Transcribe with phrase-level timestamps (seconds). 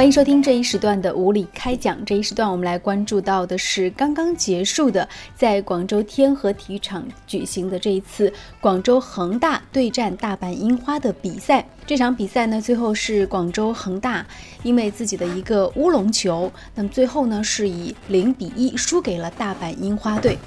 [0.00, 2.02] 欢迎收听这一时段的无理开讲。
[2.06, 5.06] 这一时段我们来关注到的是刚刚结束的，
[5.36, 8.32] 在广州天河体育场举行的这一次
[8.62, 11.66] 广州恒大对战大阪樱花的比赛。
[11.86, 14.24] 这场比赛呢，最后是广州恒大
[14.62, 20.38] 因为自己的一个乌龙球，那么最后呢是以零比一输给了大阪樱花队。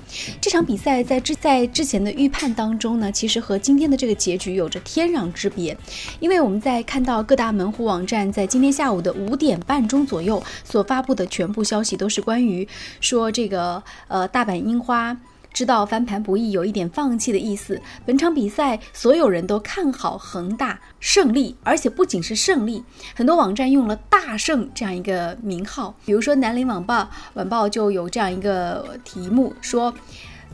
[0.41, 5.77] 这场比赛在之在之前的预判当中呢，其实和今天的这个结局有着天壤之别，
[6.19, 12.65] 因为我们在看到各大门户网站在今天下午的五点点半钟左右所发布的全部消息，都是关于
[13.01, 15.17] 说这个呃大阪樱花。
[15.51, 17.79] 知道翻盘不易，有一点放弃的意思。
[18.07, 25.93] 本场比赛，所有人都看好恒大胜利，而且不仅是胜利，很多网站用了“大胜”这样一个名号。
[26.05, 29.93] 比如说，南宁晚报晚报就有这样一个题目说。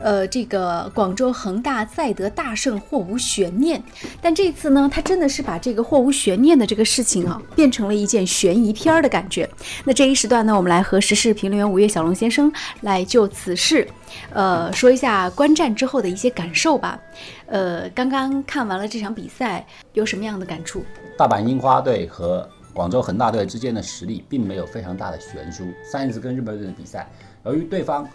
[0.00, 3.82] 呃，这个广州恒大再得大胜，或无悬念。
[4.20, 9.48] 但这次呢，他真的是把这个或无悬念的这个事情啊，变成了一件悬疑片儿的感觉。
[9.84, 13.86] 那这一时段呢，我们来和时事评论员五月小龙先生来就此事，
[14.32, 16.98] 呃，说一下观战之后的一些感受吧。
[17.46, 20.82] 呃，刚刚看完了这场比赛，有什么样的感触？
[21.18, 25.66] 大阪樱花队和广州恒大队之间的实力并没有非常大的悬殊。
[25.92, 27.06] 上一次跟日本队的比赛，
[27.44, 28.08] 由于对方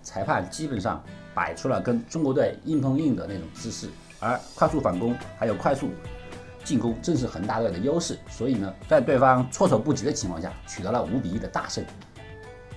[0.00, 1.02] 裁判基本上。
[1.34, 3.88] 摆出了跟中国队硬碰硬的那种姿势，
[4.20, 5.90] 而快速反攻还有快速
[6.64, 11.84] 进攻正是恒大队的优势，所以呢，在对方措手不及的情况下，取得了五比一的大胜。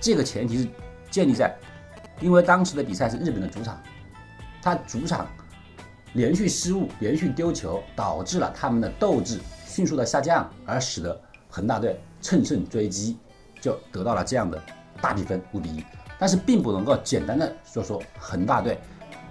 [0.00, 0.68] 这个前提是
[1.10, 1.56] 建立在，
[2.20, 3.80] 因为当时的比赛是日本的主场，
[4.60, 5.26] 他主场
[6.12, 13.16] 连续失误、连续丢球，导致了他们的斗志迅速的下降，而使得恒大队乘胜追击，
[13.60, 14.62] 就得到了这样的
[15.00, 15.84] 大比分五比一。
[16.18, 18.78] 但是并不能够简单的就说恒大队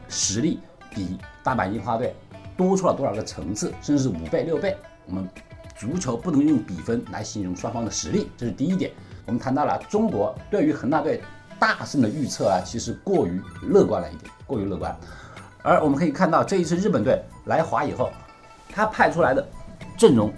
[0.08, 2.16] 实力比大阪樱花队
[2.56, 4.76] 多出了多少个层次，甚至是五倍六倍。
[5.06, 5.28] 我们
[5.76, 8.92] 足球不能用比分来形容双方的实力，这是第一点。
[9.26, 11.22] 我们谈到了中国对于恒大队
[11.60, 14.96] 大胜的预测啊，其实过于乐观了一点，过于乐观。
[15.62, 18.10] 而我们可以看到这一次日本队来华以后，
[18.70, 19.46] 他派出来的
[19.98, 20.34] 阵容。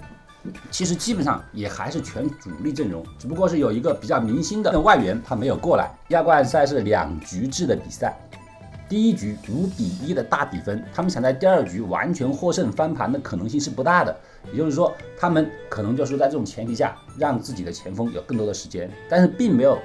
[0.70, 5.90] 其实基本上也还是全主力阵容，只不过是有一个比较明星的外援他没有过来。
[6.08, 8.16] 亚冠赛是两局制的比赛，
[8.88, 14.16] 第一局五比一的大比分，他们想在第二局完全获胜翻盘的可能性是不大的。
[14.50, 19.78] 也就是说，他们可能就是在这种前提下，让自己的前锋有更多的时间，但是并没有，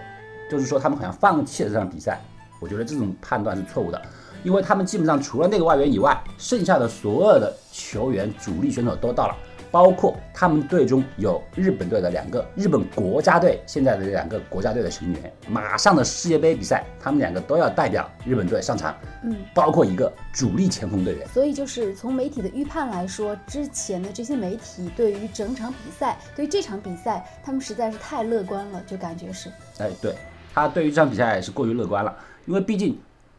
[0.49, 2.21] 就是说他们好像放弃了这场比赛。
[2.61, 4.01] 我觉得这种判断是错误的，
[4.41, 9.35] 因为他们基本上除了那个外援以外，剩下的所有的球员主力选手都到了。
[9.71, 18.95] 包括他们队中有日本队的两个日本国家队现在的两个国家队的成员，马上的世界杯比赛，他们两个都要代表日本队上场。
[19.23, 21.27] 嗯，包括一个主力前锋队员。
[21.29, 29.49] 所以就是从媒体的预判来说，之前的这些媒体对于整场比赛，对于这场比赛，他们实在是太乐观了，就感觉是。
[29.79, 30.13] 哎，对
[30.53, 32.15] 他对于这场比赛是过于乐观了，
[32.45, 32.97] 因为毕竟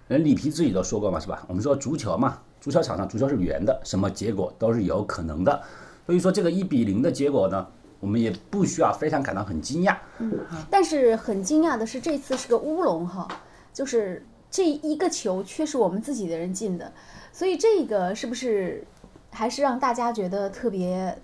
[0.08, 1.44] 人里皮自己都说过嘛，是吧？
[1.46, 5.62] 我们说足球嘛，足球场上足球是圆的，什么结果都是有可能的。
[6.06, 7.66] 所以说这个一比零的结果呢，
[7.98, 9.96] 我们也不需要非常感到很惊讶。
[10.18, 10.32] 嗯，
[10.70, 13.26] 但是很惊讶的是这次是个乌龙哈，
[13.72, 16.92] 就是这一个球却是我们自己的人进的，
[17.32, 18.86] 所以这个是不是
[19.30, 21.20] 还是让大家觉得特别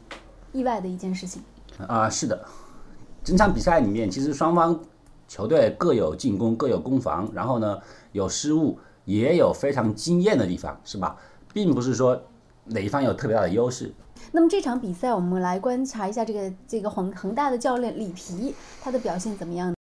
[0.50, 1.41] 意外的一件事情？
[1.87, 2.44] 啊，是的，
[3.22, 4.78] 整场比赛里面其实双方
[5.28, 7.78] 球队各有进攻，各有攻防，然后呢
[8.10, 11.16] 有失误，也有非常惊艳的地方，是吧？
[11.54, 12.21] 并不是说
[12.65, 13.93] 哪一方有特别大的优势。
[14.31, 19.75] 那么这场比赛，我们来观察一下这个这个恒恒大的教练里皮，他的表现怎么样？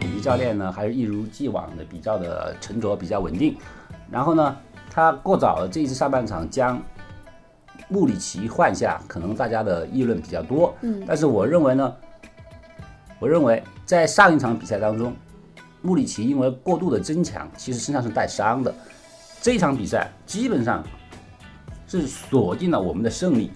[0.00, 3.56] 里皮教练呢，还是一如既往的比较的沉着，比较稳定。
[4.10, 4.56] 然后呢，
[4.90, 6.82] 他过早的这一次上半场将
[7.88, 10.74] 穆里奇换下，可能大家的议论比较多。
[10.80, 11.96] 嗯，但是我认为呢，
[13.20, 15.14] 我认为在上一场比赛当中，
[15.82, 18.74] 穆里奇因为过度的争抢，其实身上是带伤的。
[19.40, 20.84] 这场比赛基本上。
[21.88, 23.52] 是锁定了我们的胜利，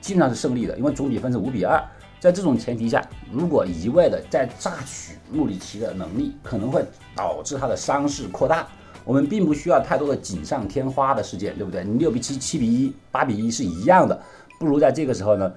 [0.00, 1.80] 基本上是胜利的，因为总比分是五比二。
[2.18, 3.00] 在这种前提下，
[3.30, 6.84] 如果一味的在榨取穆里奇的能力，可能会
[7.14, 8.66] 导致他的伤势扩大。
[9.04, 11.84] 我们并不需要太多的锦上添花的事件，对不对？
[11.84, 14.20] 你六比七、七比一、八比一是一样的，
[14.58, 15.52] 不如在这个时候呢，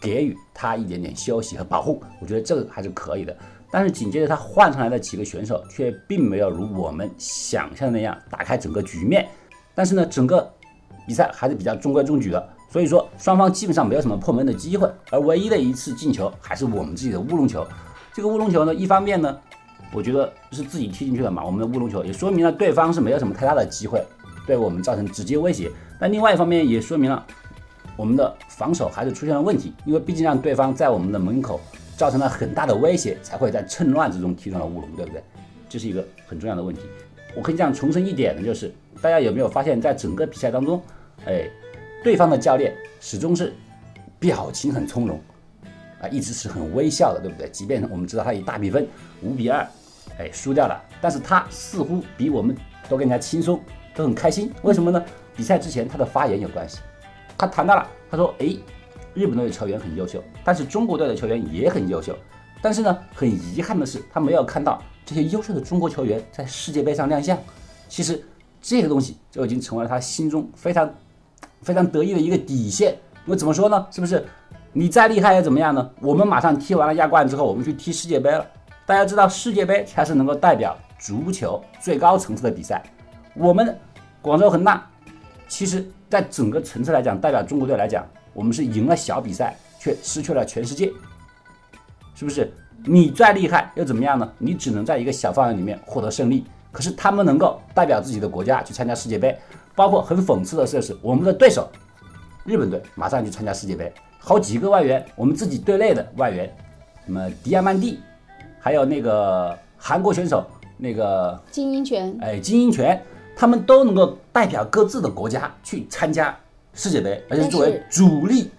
[0.00, 2.02] 给予他一点点休息和保护。
[2.18, 3.36] 我觉得这个还是可以的。
[3.70, 9.26] 但是紧接着他换上来的几个选手却并没有如我们想象的那样打开整个局面。
[9.74, 10.52] 但是呢，整个。
[11.08, 17.64] 比赛还是比较中规中矩的，所以说双方基本上没有什么破门的机会，而唯一的一次进球还是我们自己的乌龙球。
[18.12, 19.38] 这个乌龙球呢，一方面呢，
[19.92, 24.04] 我觉得是自己踢进去的嘛，我们的乌龙球也说明了对方是没有什么太大的机会
[24.48, 25.70] 对我们造成直接威胁。
[26.00, 27.24] 但另外一方面也说明了
[27.96, 31.60] 我们的防守还是出现了问题，因为毕竟让对方在我们的门口
[31.96, 35.22] 造成了很大的威胁，才会在趁乱之中踢上了乌龙，对不对？
[35.68, 36.82] 这是一个很重要的问题。
[37.34, 40.80] 我可以这样重申一点呢，就是大家有没有发现，在整个比赛当中，
[41.26, 41.48] 哎，
[42.04, 43.52] 对方的教练始终是
[44.18, 45.20] 表情很从容，
[46.00, 47.48] 啊，一直是很微笑的，对不对？
[47.50, 48.86] 即便我们知道他以大比分
[49.22, 49.66] 五比二，
[50.18, 52.56] 哎，输掉了，但是他似乎比我们
[52.88, 53.60] 都更加轻松，
[53.94, 54.52] 都很开心。
[54.62, 55.04] 为什么呢？
[55.34, 56.78] 比赛之前他的发言有关系，
[57.36, 58.56] 他谈到了，他说，哎，
[59.16, 62.14] 日本队的球员很优秀，但是中国队的球员也很优秀，
[62.60, 64.80] 但是呢，很遗憾的是，他没有看到。
[65.06, 67.38] 这些优秀的中国球员在世界杯上亮相，
[67.88, 68.22] 其实
[68.60, 70.92] 这个东西就已经成为了他心中非常
[71.62, 72.94] 非常得意的一个底线。
[73.24, 73.86] 我怎么说呢？
[73.90, 74.22] 是不是？
[74.72, 75.90] 你再厉害又怎么样呢？
[76.00, 78.46] 我们马上踢完了亚冠之后，我们去踢世界杯了。
[78.84, 82.82] 大家知道，世界杯才是能够代表足球最高层次的比赛。
[83.34, 83.78] 我们
[84.20, 84.90] 广州恒大，
[85.48, 88.04] 其实在整个层次来讲，代表中国队来讲，
[88.36, 90.92] 我们是赢了小比赛，却失去了全世界，
[92.14, 92.52] 是不是？
[92.84, 94.30] 你再厉害又怎么样呢？
[94.36, 96.44] 你只能在一个小范围里面获得胜利。
[96.70, 99.34] 可是他们能够代表自己的国家去参加世界杯，
[99.74, 101.66] 包括很讽刺的事是，我们的对手
[102.44, 106.54] 日本队马上去参加世界杯，好几个外援，我们自己队内的外援，
[107.06, 107.98] 什么迪亚曼蒂，
[108.60, 110.46] 还有那个韩国选手
[110.76, 113.02] 那个金英权，哎，金英权，
[113.34, 116.36] 他们都能够代表各自的国家去参加
[116.76, 118.52] 世界杯，而且作为主力，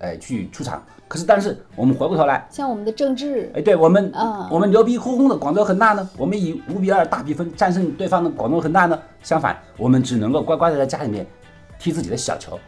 [0.00, 0.82] 哎，去出场。
[1.06, 11.26] 可是，但是我们回过头来，像我们的郑智，哎，对我们，嗯我们牛逼哄哄的广州恒大呢，我们以五比二大比分战胜对方的广州恒大呢，相反，我们只能够乖乖的在家里面
[11.78, 12.58] 踢自己的小球。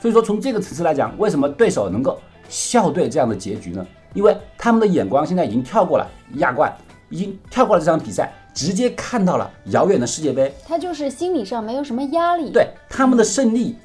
[0.00, 2.18] 所以说，从这个层次来讲，为什么对手能够
[2.48, 3.86] 笑对这样的结局呢？
[4.12, 6.72] 因为他们的眼光现在已经跳过了亚冠，
[7.10, 10.52] 已经跳过了这场比赛，直接看到了遥远的世界杯。
[10.66, 12.50] 他就是心理上没有什么压力。
[12.50, 13.76] 对，他们的胜利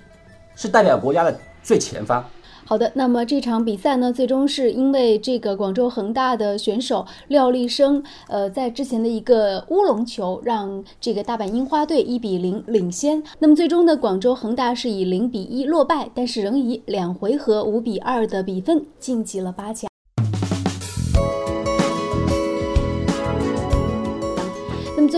[0.59, 2.21] 是代表国家的最前方。
[2.65, 13.23] 好的，那么这场比赛呢，最终是因为这个广州恒大的选手廖立生，呃，在之前的一个乌龙球，让这个大阪樱花队一比零领先。
[13.39, 19.89] 那么最终呢，广州恒大是以零比一落败，但是仍以两回合五比二的比分晋级了八强。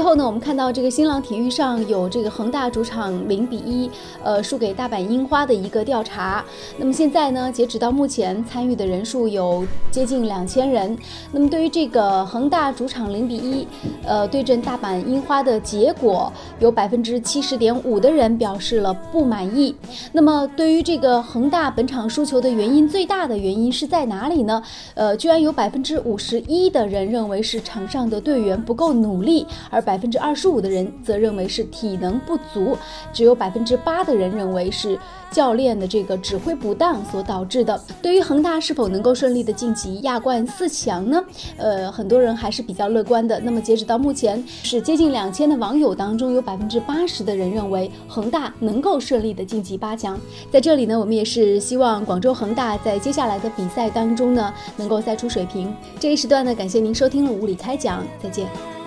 [0.01, 3.88] 最后呢，我们看到这个新浪体育上有这个恒大主场零比一，
[4.24, 6.44] 呃，输给大阪樱花的一个调查。
[6.75, 10.98] 那么现在呢，截止到目前，参与的人数有接近两千人。
[11.31, 13.68] 那么对于这个恒大主场零比一，
[14.03, 19.75] 呃，对阵大阪樱花的结果，有百分之七十点五的人表示了不满意。
[20.12, 24.63] 那么对于这个恒大本场输球的原因，最大的原因是在哪里呢？
[24.95, 32.77] 呃，居然有百分之五十一的人认为是场上的队员不够努力，而百百分之二十五的人则认为是体能不足，
[33.11, 34.97] 只有百分之八的人认为是
[35.29, 37.77] 教练的这个指挥不当所导致的。
[38.01, 41.21] 对于恒大是否能够顺利的晋级亚冠四强呢？
[41.57, 43.38] 呃，很多人还是比较乐观的。
[43.41, 50.17] 那么截止到目前，是接近两千的网友当中，有百分之八十的人认为恒大能够顺利的晋级八强。
[50.49, 55.75] 在这里呢，我们也是希望广州恒大在接下来的比赛当中呢，能够赛出水平。
[55.99, 58.80] 这一时段呢，感谢您收听了无理开讲，再见。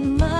[0.00, 0.39] my